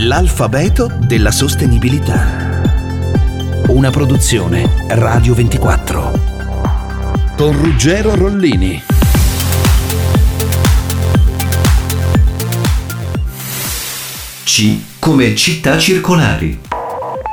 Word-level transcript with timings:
L'alfabeto 0.00 0.92
della 1.06 1.30
sostenibilità. 1.30 2.60
Una 3.68 3.88
produzione 3.88 4.84
Radio 4.88 5.32
24. 5.32 6.20
Con 7.34 7.52
Ruggero 7.58 8.14
Rollini. 8.14 8.82
C 14.44 14.78
come 14.98 15.34
città 15.34 15.78
circolari. 15.78 16.60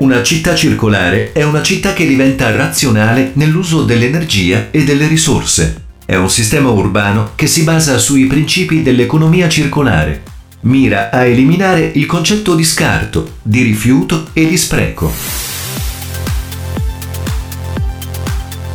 Una 0.00 0.24
città 0.24 0.56
circolare 0.56 1.30
è 1.30 1.44
una 1.44 1.62
città 1.62 1.92
che 1.92 2.08
diventa 2.08 2.50
razionale 2.50 3.30
nell'uso 3.34 3.84
dell'energia 3.84 4.72
e 4.72 4.82
delle 4.82 5.06
risorse. 5.06 5.84
È 6.04 6.16
un 6.16 6.28
sistema 6.28 6.70
urbano 6.70 7.34
che 7.36 7.46
si 7.46 7.62
basa 7.62 7.98
sui 7.98 8.26
principi 8.26 8.82
dell'economia 8.82 9.48
circolare. 9.48 10.37
Mira 10.62 11.10
a 11.10 11.24
eliminare 11.24 11.92
il 11.94 12.04
concetto 12.04 12.56
di 12.56 12.64
scarto, 12.64 13.36
di 13.42 13.62
rifiuto 13.62 14.30
e 14.32 14.44
di 14.48 14.56
spreco. 14.56 15.08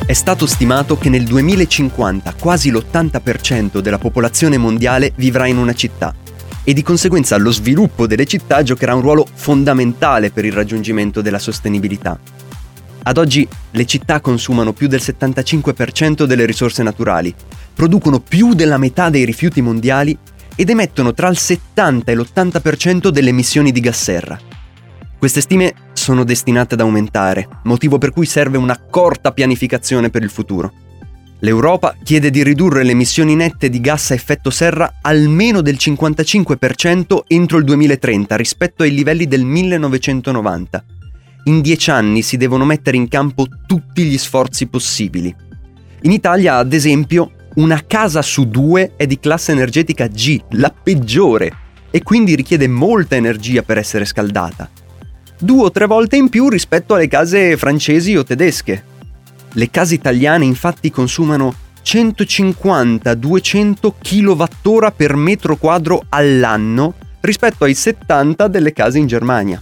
È 0.06 0.14
stato 0.14 0.46
stimato 0.46 0.98
che 0.98 1.10
nel 1.10 1.26
2050 1.26 2.36
quasi 2.40 2.72
l'80% 2.72 3.80
della 3.80 3.98
popolazione 3.98 4.58
mondiale 4.58 5.12
vivrà 5.18 5.46
in 5.46 5.58
una 5.58 5.74
città 5.74 6.16
e 6.64 6.72
di 6.72 6.84
conseguenza 6.84 7.36
lo 7.36 7.52
sviluppo 7.52 8.08
delle 8.08 8.26
città 8.26 8.64
giocherà 8.64 8.96
un 8.96 9.02
ruolo 9.02 9.28
fondamentale 9.34 10.32
per 10.32 10.46
il 10.46 10.54
raggiungimento 10.54 11.20
della 11.20 11.40
sostenibilità. 11.40 12.18
Ad 13.04 13.18
oggi 13.18 13.46
le 13.72 13.86
città 13.86 14.22
consumano 14.22 14.72
più 14.72 14.88
del 14.88 15.02
75% 15.04 16.24
delle 16.24 16.46
risorse 16.46 16.82
naturali, 16.82 17.36
producono 17.74 18.22
più 18.22 18.54
della 18.54 18.78
metà 18.78 19.10
dei 19.10 19.26
rifiuti 19.26 19.62
mondiali 19.62 20.18
ed 20.56 20.70
emettono 20.70 21.14
tra 21.14 21.28
il 21.28 21.38
70 21.38 22.12
e 22.12 22.16
l'80% 22.16 23.10
delle 23.10 23.30
emissioni 23.30 23.72
di 23.72 23.80
gas 23.80 24.02
serra. 24.02 24.40
Queste 25.18 25.42
stime 25.42 25.74
sono 25.94 26.24
destinate 26.24 26.74
ad 26.74 26.82
aumentare, 26.82 27.48
motivo 27.64 27.98
per 27.98 28.12
cui 28.12 28.26
serve 28.26 28.58
un'accorta 28.58 29.32
pianificazione 29.32 30.10
per 30.10 30.22
il 30.22 30.30
futuro. 30.30 30.72
L'Europa 31.40 31.96
chiede 32.02 32.30
di 32.30 32.42
ridurre 32.42 32.84
le 32.84 32.92
emissioni 32.92 33.36
nette 33.36 33.70
di 33.70 33.82
gas 33.82 34.12
a 34.12 34.14
effetto 34.14 34.50
serra 34.50 35.00
almeno 35.02 35.62
del 35.62 35.76
55% 35.76 37.20
entro 37.28 37.58
il 37.58 37.64
2030 37.66 38.36
rispetto 38.38 38.84
ai 38.84 38.94
livelli 38.94 39.28
del 39.28 39.44
1990. 39.44 40.84
In 41.46 41.60
dieci 41.60 41.92
anni 41.92 42.22
si 42.22 42.38
devono 42.38 42.64
mettere 42.64 42.96
in 42.96 43.10
campo 43.10 43.46
tutti 43.66 44.04
gli 44.04 44.18
sforzi 44.18 44.68
possibili. 44.68 45.36
In 46.04 46.12
Italia, 46.12 46.56
ad 46.56 46.72
esempio, 46.72 47.32
una 47.56 47.84
casa 47.86 48.22
su 48.22 48.48
due 48.48 48.94
è 48.96 49.06
di 49.06 49.20
classe 49.20 49.52
energetica 49.52 50.08
G, 50.08 50.42
la 50.52 50.72
peggiore, 50.72 51.52
e 51.92 52.02
quindi 52.02 52.36
richiede 52.36 52.68
molta 52.68 53.16
energia 53.16 53.62
per 53.62 53.78
essere 53.78 54.06
scaldata. 54.06 54.70
Due 55.38 55.64
o 55.64 55.72
tre 55.72 55.86
volte 55.86 56.16
in 56.16 56.30
più 56.30 56.50
rispetto 56.50 56.96
alle 56.96 57.08
case 57.08 57.56
francesi 57.58 58.16
o 58.16 58.24
tedesche. 58.24 58.84
Le 59.52 59.70
case 59.70 59.94
italiane 59.94 60.46
infatti 60.46 60.90
consumano 60.90 61.54
150-200 61.84 63.94
kWh 64.02 64.92
per 64.96 65.16
metro 65.16 65.58
quadro 65.58 66.06
all'anno 66.10 66.96
rispetto 67.20 67.66
ai 67.66 67.76
70 67.76 68.48
delle 68.48 68.74
case 68.74 68.98
in 68.98 69.06
Germania. 69.06 69.62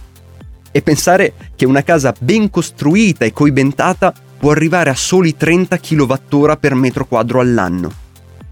E 0.70 0.80
pensare 0.80 1.34
che 1.54 1.66
una 1.66 1.82
casa 1.82 2.14
ben 2.18 2.48
costruita 2.48 3.26
e 3.26 3.34
coibentata 3.34 4.14
può 4.42 4.50
arrivare 4.50 4.90
a 4.90 4.96
soli 4.96 5.36
30 5.36 5.78
kWh 5.78 6.56
per 6.58 6.74
metro 6.74 7.06
quadro 7.06 7.38
all'anno. 7.38 7.92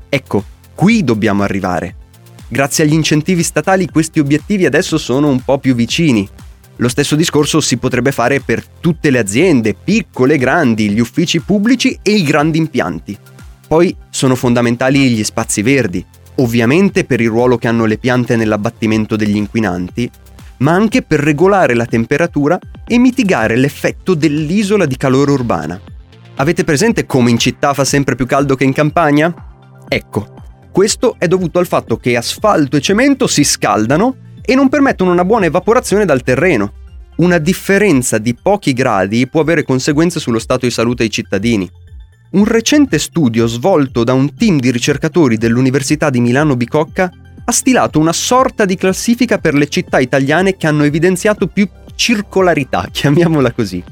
Ecco, 0.09 0.45
qui 0.73 1.03
dobbiamo 1.03 1.43
arrivare. 1.43 1.97
Grazie 2.47 2.85
agli 2.85 2.93
incentivi 2.93 3.43
statali 3.43 3.89
questi 3.89 4.21
obiettivi 4.21 4.67
adesso 4.67 4.99
sono 4.99 5.27
un 5.29 5.41
po' 5.41 5.59
più 5.59 5.75
vicini, 5.75 6.29
lo 6.77 6.89
stesso 6.89 7.17
discorso 7.17 7.61
si 7.61 7.77
potrebbe 7.77 8.13
fare 8.13 8.39
per 8.39 8.65
tutte 8.65 9.11
le 9.11 9.19
aziende, 9.19 9.75
piccole 9.75 10.35
e 10.35 10.39
grandi, 10.39 10.91
gli 10.91 11.01
uffici 11.01 11.41
pubblici 11.41 11.99
e 12.01 12.13
i 12.13 12.23
grandi 12.23 12.59
impianti. 12.59 13.19
Poi 13.67 13.93
sono 14.11 14.37
fondamentali 14.37 15.11
gli 15.11 15.25
spazi 15.25 15.61
verdi, 15.61 16.07
ovviamente 16.37 17.03
per 17.03 17.21
il 17.21 17.31
ruolo 17.31 17.59
che 17.59 17.67
hanno 17.67 17.85
le 17.85 17.99
piante 17.99 18.37
nell'abbattimento 18.37 19.17
degli 19.17 19.35
inquinanti, 19.35 20.09
ma 20.61 20.73
anche 20.73 21.03
per 21.03 21.21
regolare 21.21 21.75
la 21.75 21.87
temperatura 21.87 22.59
e 22.87 22.99
mitigare 22.99 23.57
l'effetto 23.57 24.15
dell'isola 24.15 24.87
di 24.87 24.97
calore 24.97 25.33
urbana. 25.33 25.81
Avete 26.37 26.65
presente 26.65 27.05
come 27.07 27.31
in 27.31 27.39
città 27.39 27.75
fa 27.75 27.85
sempre 27.85 28.15
più 28.15 28.27
caldo 28.27 28.55
che 28.55 28.65
in 28.65 28.73
campagna? 28.73 29.33
Ecco, 29.87 30.35
questo 30.73 31.17
è 31.19 31.27
dovuto 31.27 31.59
al 31.59 31.67
fatto 31.67 31.97
che 31.97 32.17
asfalto 32.17 32.77
e 32.77 32.81
cemento 32.81 33.27
si 33.27 33.45
scaldano 33.45 34.17
e 34.43 34.55
non 34.55 34.69
permettono 34.69 35.13
una 35.13 35.25
buona 35.25 35.47
evaporazione 35.47 36.05
dal 36.05 36.23
terreno. 36.23 36.73
Una 37.17 37.39
differenza 37.39 38.19
di 38.19 38.35
pochi 38.35 38.73
gradi 38.73 39.29
può 39.29 39.41
avere 39.43 39.63
conseguenze 39.63 40.21
sullo 40.21 40.39
stato 40.39 40.65
di 40.65 40.73
salute 40.73 41.03
dei 41.03 41.11
cittadini. 41.11 41.71
Un 42.31 42.45
recente 42.45 42.99
studio 42.99 43.47
svolto 43.47 44.05
da 44.05 44.13
un 44.13 44.35
team 44.35 44.59
di 44.59 44.71
ricercatori 44.71 45.37
dell'Università 45.37 46.09
di 46.09 46.21
Milano 46.21 46.57
Bicocca 46.57 47.11
ha 47.51 47.53
stilato 47.53 47.99
una 47.99 48.13
sorta 48.13 48.65
di 48.65 48.77
classifica 48.77 49.39
per 49.39 49.55
le 49.55 49.69
città 49.69 49.99
italiane 49.99 50.57
che 50.57 50.69
hanno 50.69 50.85
evidenziato 50.85 51.49
più 51.49 51.69
circolarità, 51.97 52.87
chiamiamola 52.91 53.53
così. 53.53 53.83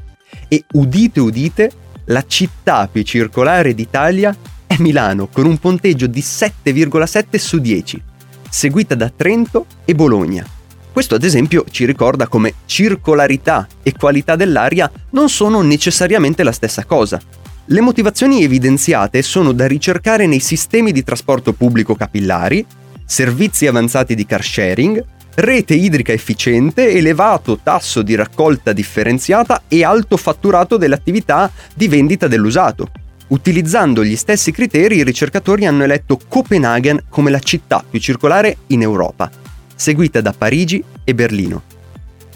E 0.47 0.65
udite 0.73 1.21
udite, 1.21 1.71
la 2.07 2.25
città 2.27 2.89
più 2.91 3.03
circolare 3.03 3.75
d'Italia 3.75 4.35
è 4.67 4.77
Milano, 4.79 5.27
con 5.27 5.45
un 5.45 5.59
punteggio 5.59 6.07
di 6.07 6.21
7,7 6.21 7.37
su 7.37 7.59
10 7.59 8.03
seguita 8.51 8.95
da 8.95 9.13
Trento 9.15 9.67
e 9.85 9.95
Bologna. 9.95 10.47
Questo 10.91 11.15
ad 11.15 11.23
esempio 11.23 11.65
ci 11.71 11.85
ricorda 11.85 12.27
come 12.27 12.55
circolarità 12.65 13.67
e 13.83 13.93
qualità 13.93 14.37
dell'aria 14.37 14.91
non 15.11 15.29
sono 15.29 15.61
necessariamente 15.61 16.43
la 16.43 16.53
stessa 16.53 16.85
cosa. 16.85 17.21
Le 17.67 17.81
motivazioni 17.83 18.43
evidenziate 18.43 19.21
sono 19.21 19.53
da 19.53 19.67
ricercare 19.67 20.27
nei 20.27 20.41
sistemi 20.41 20.91
di 20.91 21.05
trasporto 21.05 21.53
pubblico 21.53 21.95
capillari, 21.95 22.65
servizi 23.11 23.67
avanzati 23.67 24.15
di 24.15 24.27
car 24.27 24.45
sharing, 24.45 25.03
rete 25.37 25.73
idrica 25.73 26.13
efficiente, 26.13 26.91
elevato 26.91 27.59
tasso 27.63 28.03
di 28.03 28.15
raccolta 28.15 28.75
differenziata 28.75 29.63
e 29.67 29.83
alto 29.83 30.19
fatturato 30.19 30.77
delle 30.77 30.97
attività 30.97 31.51
di 31.75 31.89
vendita 31.89 32.29
dell'usato. 32.29 32.91
Utilizzando 33.29 34.05
gli 34.05 34.15
stessi 34.15 34.53
criteri, 34.53 34.97
i 34.97 35.05
ricercatori 35.05 35.65
hanno 35.65 35.85
eletto 35.85 36.21
Copenaghen 36.29 37.05
come 37.09 37.31
la 37.31 37.39
città 37.39 37.83
più 37.89 37.99
circolare 37.99 38.59
in 38.69 38.83
Europa, 38.83 39.31
seguita 39.75 40.21
da 40.21 40.35
Parigi 40.37 40.85
e 41.03 41.15
Berlino. 41.15 41.63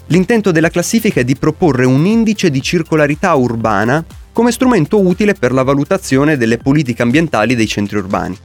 L'intento 0.07 0.51
della 0.51 0.69
classifica 0.69 1.19
è 1.19 1.23
di 1.23 1.35
proporre 1.35 1.85
un 1.85 2.05
indice 2.07 2.49
di 2.49 2.61
circolarità 2.63 3.33
urbana 3.35 4.03
come 4.31 4.51
strumento 4.51 4.99
utile 4.99 5.35
per 5.35 5.51
la 5.51 5.63
valutazione 5.63 6.35
delle 6.35 6.57
politiche 6.57 7.03
ambientali 7.03 7.53
dei 7.53 7.67
centri 7.67 7.97
urbani. 7.97 8.37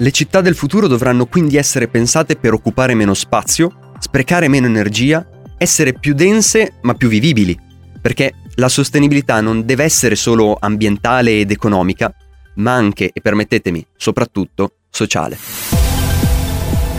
Le 0.00 0.12
città 0.12 0.40
del 0.40 0.54
futuro 0.54 0.86
dovranno 0.86 1.26
quindi 1.26 1.56
essere 1.56 1.88
pensate 1.88 2.36
per 2.36 2.52
occupare 2.52 2.94
meno 2.94 3.14
spazio, 3.14 3.94
sprecare 3.98 4.46
meno 4.46 4.66
energia, 4.66 5.26
essere 5.58 5.92
più 5.92 6.14
dense 6.14 6.74
ma 6.82 6.94
più 6.94 7.08
vivibili, 7.08 7.58
perché 8.00 8.34
la 8.54 8.68
sostenibilità 8.68 9.40
non 9.40 9.64
deve 9.64 9.82
essere 9.82 10.14
solo 10.14 10.56
ambientale 10.58 11.40
ed 11.40 11.50
economica, 11.50 12.14
ma 12.56 12.74
anche, 12.74 13.10
e 13.12 13.20
permettetemi, 13.20 13.84
soprattutto 13.96 14.74
sociale. 14.88 15.36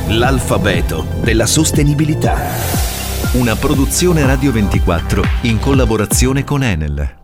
L'alfabeto 0.10 1.06
della 1.22 1.46
sostenibilità. 1.46 2.38
Una 3.34 3.56
produzione 3.56 4.26
Radio 4.26 4.52
24 4.52 5.24
in 5.44 5.58
collaborazione 5.60 6.44
con 6.44 6.64
Enel. 6.64 7.19